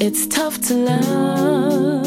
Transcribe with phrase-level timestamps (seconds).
[0.00, 2.04] It's tough to love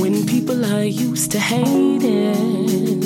[0.00, 3.02] when people are used to hating.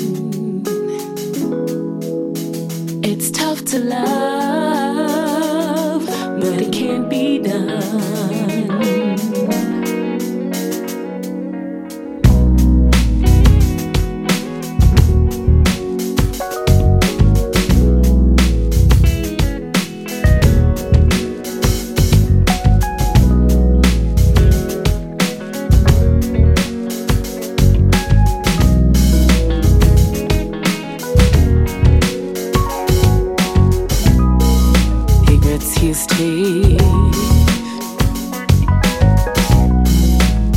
[3.03, 4.26] It's tough to love,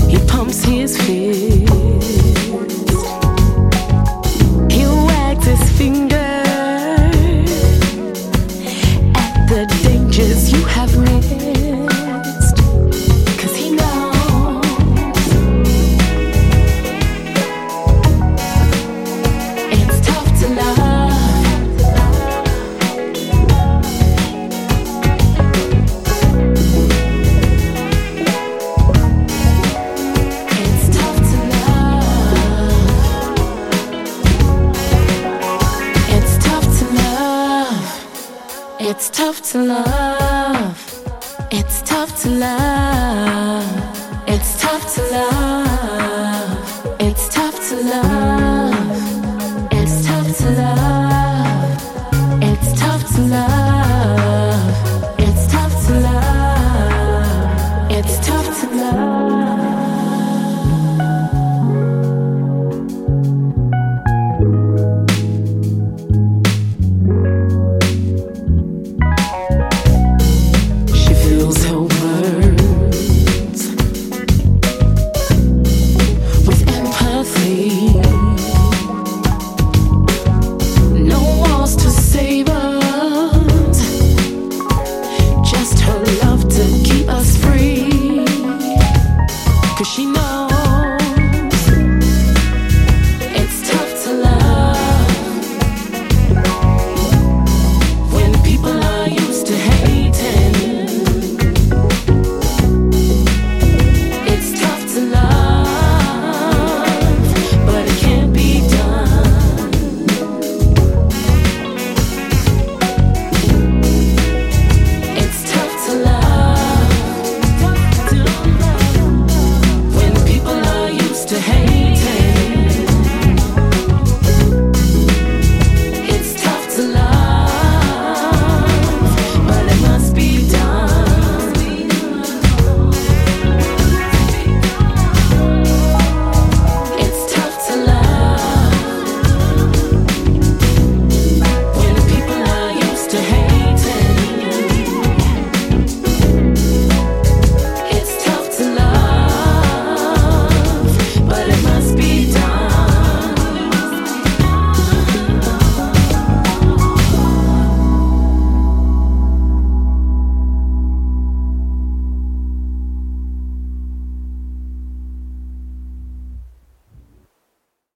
[0.08, 1.69] He pumps his fist.
[38.82, 40.74] It's tough to love.
[41.52, 44.24] It's tough to love.
[44.26, 46.96] It's tough to love.
[46.98, 48.19] It's tough to love.
[81.20, 82.49] wants to save